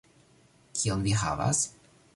Kion 0.79 1.05
vi 1.09 1.15
havas? 1.27 1.65